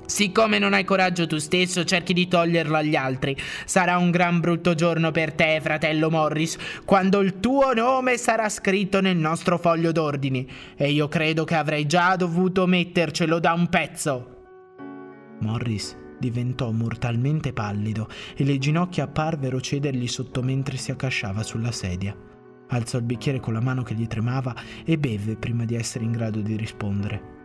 [0.07, 3.35] Siccome non hai coraggio tu stesso, cerchi di toglierlo agli altri.
[3.65, 9.01] Sarà un gran brutto giorno per te, fratello Morris, quando il tuo nome sarà scritto
[9.01, 10.49] nel nostro foglio d'ordini.
[10.77, 14.35] E io credo che avrei già dovuto mettercelo da un pezzo.
[15.41, 22.15] Morris diventò mortalmente pallido e le ginocchia apparvero cedergli sotto mentre si accasciava sulla sedia.
[22.69, 26.11] Alzò il bicchiere con la mano che gli tremava e beve prima di essere in
[26.11, 27.35] grado di rispondere.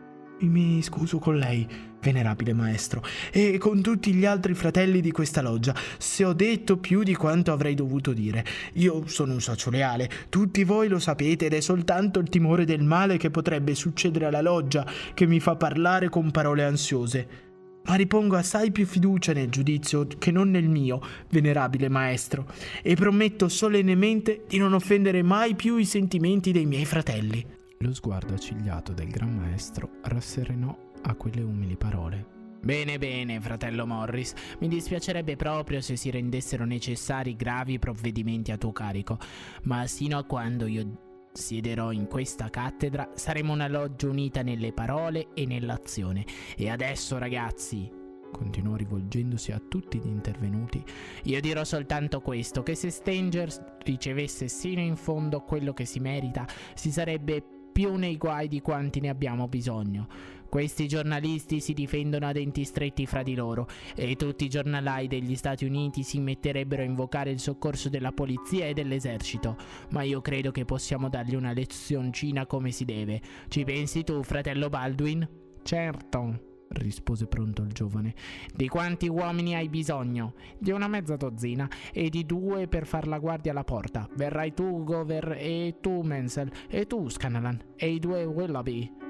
[0.40, 1.64] Mi scuso con lei,
[2.00, 3.00] venerabile maestro,
[3.30, 7.52] e con tutti gli altri fratelli di questa loggia, se ho detto più di quanto
[7.52, 8.44] avrei dovuto dire.
[8.74, 12.82] Io sono un socio leale, tutti voi lo sapete, ed è soltanto il timore del
[12.82, 17.50] male che potrebbe succedere alla loggia che mi fa parlare con parole ansiose.
[17.84, 22.46] Ma ripongo assai più fiducia nel giudizio che non nel mio, venerabile maestro,
[22.82, 27.44] e prometto solennemente di non offendere mai più i sentimenti dei miei fratelli.
[27.78, 32.26] Lo sguardo accigliato del gran maestro rasserenò a quelle umili parole.
[32.62, 34.34] Bene, bene, fratello Morris.
[34.60, 39.18] Mi dispiacerebbe proprio se si rendessero necessari gravi provvedimenti a tuo carico,
[39.64, 45.28] ma sino a quando io siederò in questa cattedra saremo una loggia unita nelle parole
[45.34, 46.24] e nell'azione.
[46.56, 47.90] E adesso, ragazzi,
[48.32, 50.82] continuò rivolgendosi a tutti gli intervenuti,
[51.24, 56.46] io dirò soltanto questo, che se Stanger ricevesse sino in fondo quello che si merita,
[56.74, 60.06] si sarebbe più nei guai di quanti ne abbiamo bisogno.
[60.52, 65.34] Questi giornalisti si difendono a denti stretti fra di loro e tutti i giornalai degli
[65.34, 69.56] Stati Uniti si metterebbero a invocare il soccorso della polizia e dell'esercito,
[69.92, 73.22] ma io credo che possiamo dargli una lezioncina come si deve.
[73.48, 75.26] Ci pensi tu, fratello Baldwin?
[75.62, 78.12] Certo, rispose pronto il giovane.
[78.54, 80.34] Di quanti uomini hai bisogno?
[80.58, 84.06] Di una mezza dozzina e di due per far la guardia alla porta.
[84.16, 89.00] Verrai tu, Gover, e tu, Menzel, e tu, Scanalan, e i due Willoughby.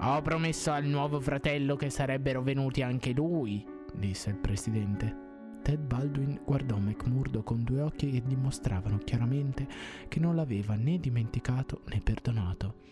[0.00, 3.64] Ho promesso al nuovo fratello che sarebbero venuti anche lui,
[3.94, 5.22] disse il presidente.
[5.62, 9.66] Ted Baldwin guardò McMurdo con due occhi che dimostravano chiaramente
[10.08, 12.82] che non l'aveva né dimenticato né perdonato.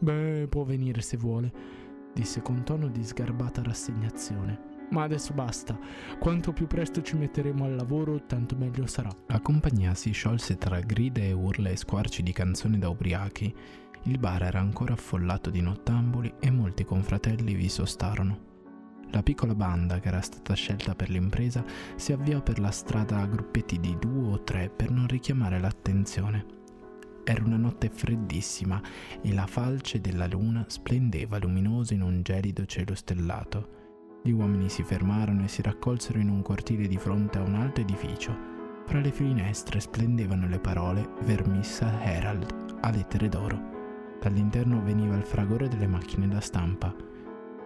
[0.00, 1.80] Beh, può venire se vuole
[2.12, 4.70] disse con tono di sgarbata rassegnazione.
[4.90, 5.78] Ma adesso basta.
[6.18, 9.08] Quanto più presto ci metteremo al lavoro, tanto meglio sarà.
[9.28, 13.54] La compagnia si sciolse tra grida e urla e squarci di canzoni da ubriachi.
[14.04, 18.50] Il bar era ancora affollato di nottambuli e molti confratelli vi sostarono.
[19.10, 23.26] La piccola banda che era stata scelta per l'impresa si avviò per la strada a
[23.26, 26.46] gruppetti di due o tre per non richiamare l'attenzione.
[27.22, 28.80] Era una notte freddissima
[29.20, 33.80] e la falce della luna splendeva luminosa in un gelido cielo stellato.
[34.24, 37.80] Gli uomini si fermarono e si raccolsero in un cortile di fronte a un alto
[37.80, 38.36] edificio.
[38.84, 43.71] Fra le finestre splendevano le parole Vermissa Herald a lettere d'oro.
[44.22, 46.94] Dall'interno veniva il fragore delle macchine da stampa.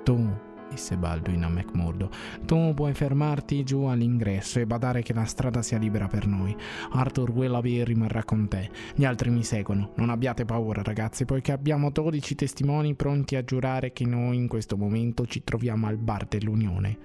[0.02, 0.26] Tu,
[0.70, 2.08] disse Baldwin a McMurdo.
[2.46, 6.56] Tu puoi fermarti giù all'ingresso e badare che la strada sia libera per noi.
[6.92, 8.70] Arthur Willoughby rimarrà con te.
[8.94, 9.92] Gli altri mi seguono.
[9.96, 14.78] Non abbiate paura, ragazzi, poiché abbiamo 12 testimoni pronti a giurare che noi in questo
[14.78, 16.98] momento ci troviamo al bar dell'Unione.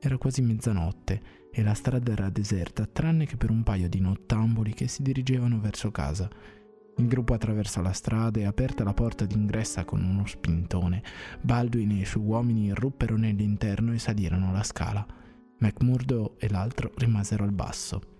[0.00, 1.20] Era quasi mezzanotte
[1.52, 5.60] e la strada era deserta, tranne che per un paio di nottamboli che si dirigevano
[5.60, 6.30] verso casa.
[6.96, 11.02] Il gruppo attraversò la strada e aperta la porta d'ingresso con uno spintone,
[11.40, 15.06] Baldwin e i suoi uomini irruppero nell'interno e salirono la scala.
[15.58, 18.18] McMurdo e l'altro rimasero al basso.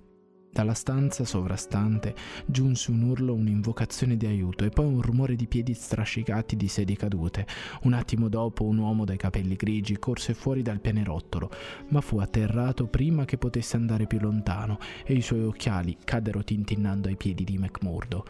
[0.52, 2.12] Dalla stanza sovrastante
[2.44, 6.96] giunse un urlo, un'invocazione di aiuto e poi un rumore di piedi strascicati di sedie
[6.96, 7.46] cadute.
[7.82, 11.50] Un attimo dopo un uomo dai capelli grigi corse fuori dal pianerottolo,
[11.90, 17.06] ma fu atterrato prima che potesse andare più lontano e i suoi occhiali caddero tintinnando
[17.06, 18.24] ai piedi di McMurdo.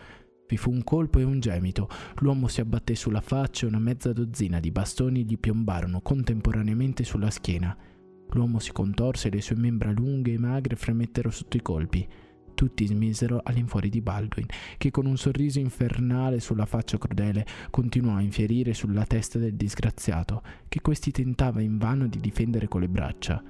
[0.51, 1.88] Vi fu un colpo e un gemito.
[2.18, 7.30] L'uomo si abbatté sulla faccia e una mezza dozzina di bastoni gli piombarono contemporaneamente sulla
[7.30, 7.76] schiena.
[8.30, 12.05] L'uomo si contorse e le sue membra lunghe e magre fremettero sotto i colpi.
[12.53, 14.46] Tutti smisero all'infuori di Baldwin,
[14.76, 20.42] che con un sorriso infernale sulla faccia crudele continuò a infierire sulla testa del disgraziato,
[20.66, 23.40] che questi tentava invano di difendere con le braccia.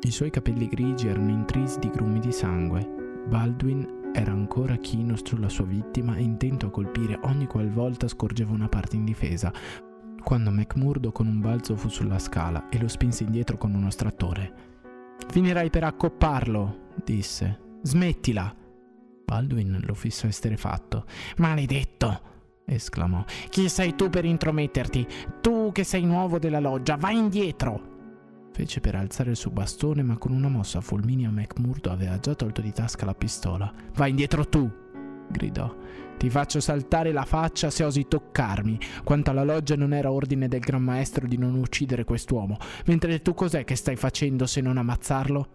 [0.00, 3.24] I suoi capelli grigi erano intrisi di grumi di sangue.
[3.28, 8.68] Baldwin era ancora chino sulla sua vittima e intento a colpire ogni qualvolta scorgeva una
[8.68, 9.52] parte indifesa,
[10.22, 14.52] quando McMurdo con un balzo fu sulla scala e lo spinse indietro con uno strattore.
[15.28, 17.68] Finirai per accopparlo, disse.
[17.82, 18.54] Smettila.
[19.24, 21.04] Baldwin lo fissò esterefatto.
[21.36, 22.28] Maledetto!
[22.66, 23.24] esclamò.
[23.48, 25.06] Chi sei tu per intrometterti?
[25.40, 27.89] Tu che sei nuovo della loggia, vai indietro!
[28.52, 32.60] Fece per alzare il suo bastone, ma con una mossa fulminea McMurdo aveva già tolto
[32.60, 33.72] di tasca la pistola.
[33.94, 34.70] Vai indietro tu!
[35.30, 35.74] gridò.
[36.18, 38.78] Ti faccio saltare la faccia se osi toccarmi.
[39.04, 42.58] Quanto alla loggia non era ordine del Gran Maestro di non uccidere quest'uomo.
[42.86, 45.48] Mentre tu cos'è che stai facendo se non ammazzarlo?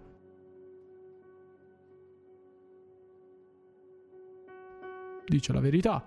[5.27, 6.03] Dice la verità,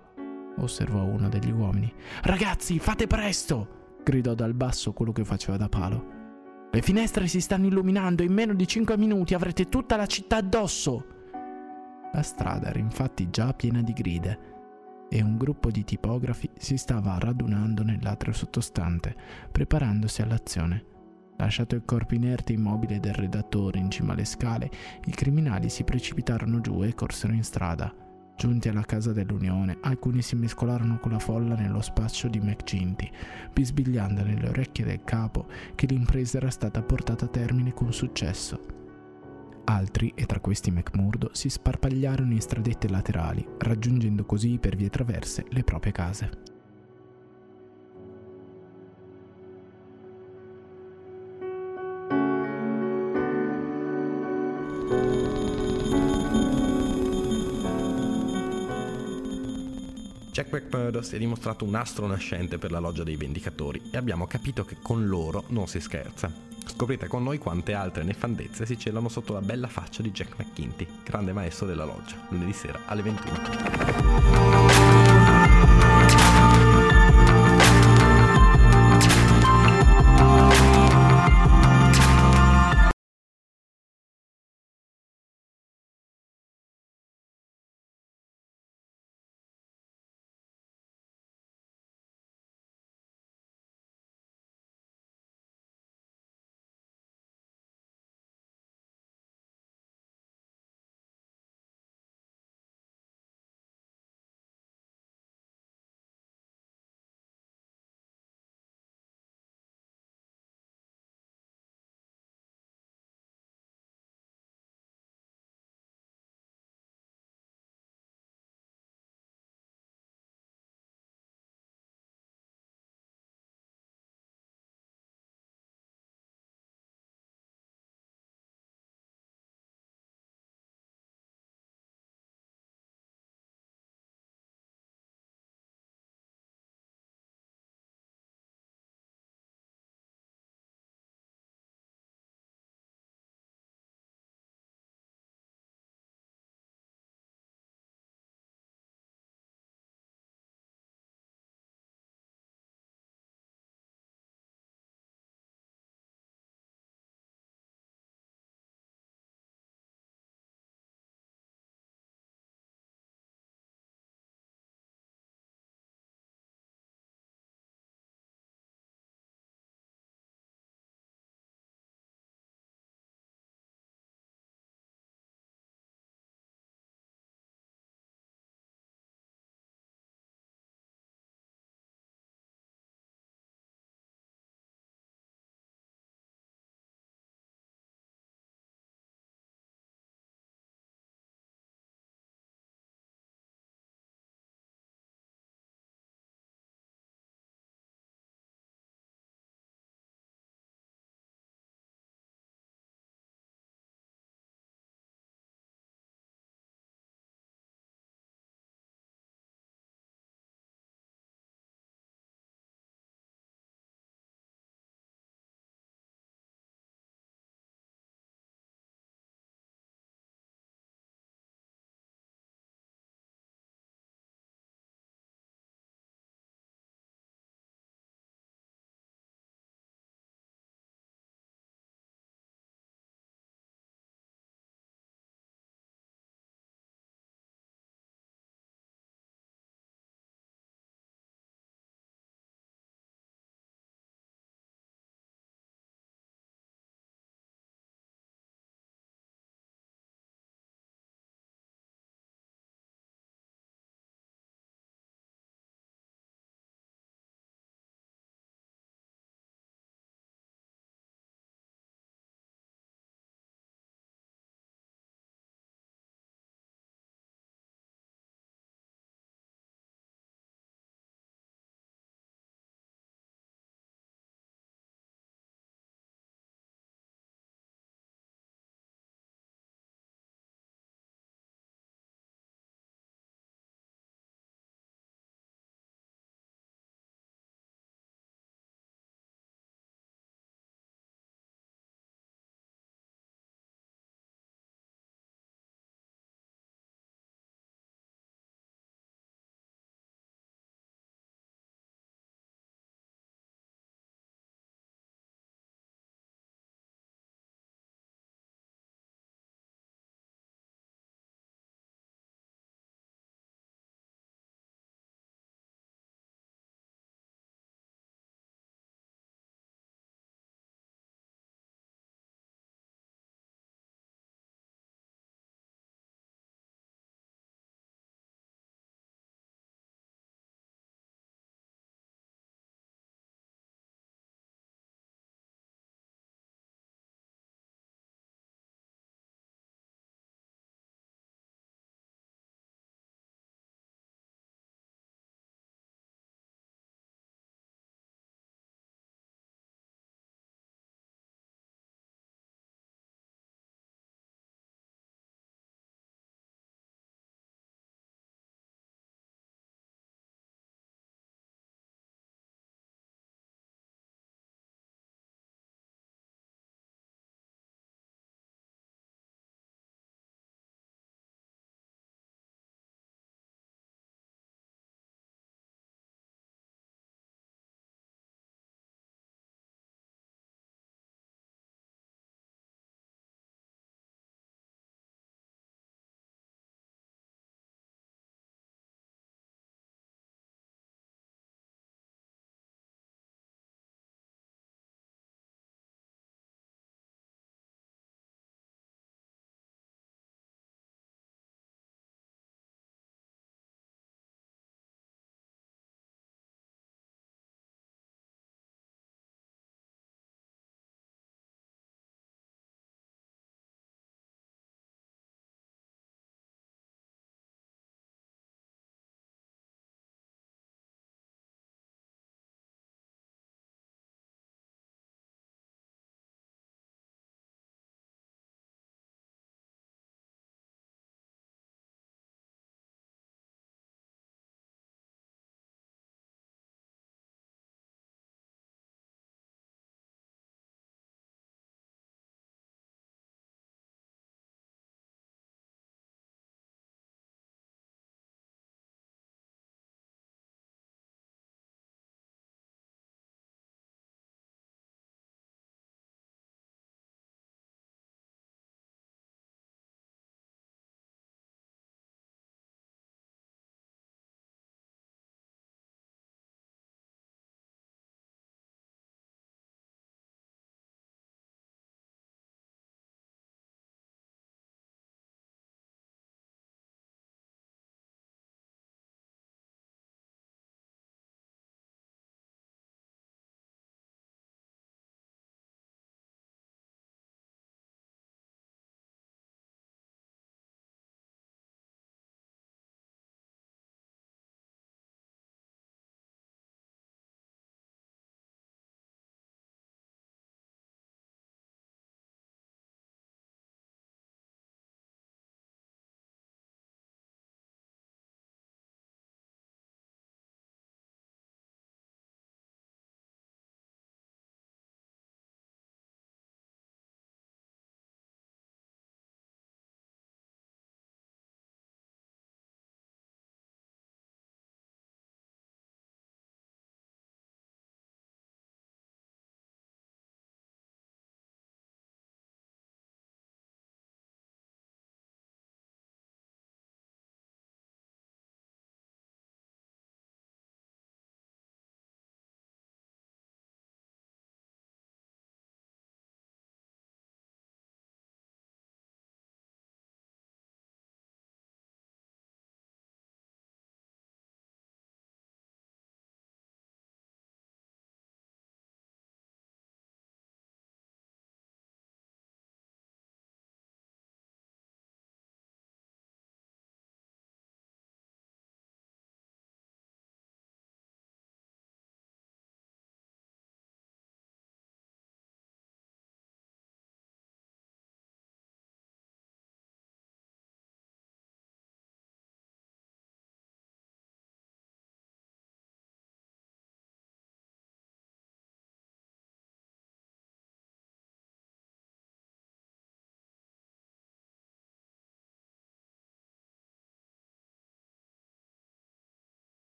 [0.57, 1.93] osservò uno degli uomini.
[2.23, 3.77] Ragazzi, fate presto!
[4.03, 6.18] gridò dal basso quello che faceva da palo.
[6.71, 10.35] Le finestre si stanno illuminando e in meno di 5 minuti avrete tutta la città
[10.35, 11.05] addosso.
[12.13, 14.39] La strada era infatti già piena di gride
[15.09, 19.15] e un gruppo di tipografi si stava radunando nell'atrio sottostante,
[19.51, 20.85] preparandosi all'azione.
[21.37, 24.69] Lasciato il corpo inerte immobile del redattore in cima alle scale,
[25.05, 27.91] i criminali si precipitarono giù e corsero in strada.
[28.39, 33.11] Giunti alla casa dell'Unione, alcuni si mescolarono con la folla nello spaccio di McGinty,
[33.51, 38.61] bisbigliando nelle orecchie del capo che l'impresa era stata portata a termine con successo.
[39.65, 45.43] Altri, e tra questi McMurdo, si sparpagliarono in stradette laterali, raggiungendo così per vie traverse
[45.49, 46.48] le proprie case.
[60.39, 64.25] Jack McMurdo si è dimostrato un astro nascente per la loggia dei Vendicatori e abbiamo
[64.25, 66.31] capito che con loro non si scherza.
[66.65, 70.87] Scoprite con noi quante altre nefandezze si celano sotto la bella faccia di Jack McKinty,
[71.03, 74.68] grande maestro della loggia, lunedì sera alle 21.